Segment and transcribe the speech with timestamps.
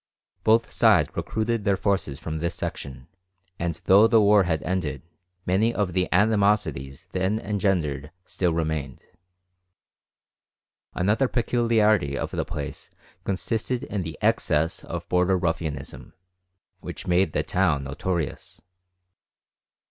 [0.43, 3.07] Both sides recruited their forces from this section,
[3.59, 5.03] and though the war had ended,
[5.45, 9.03] many of the animosities then engendered still remained.
[10.95, 12.89] Another peculiarity of the place
[13.25, 16.13] consisted in the excess of border ruffianism,
[16.79, 18.59] which made the town notorious.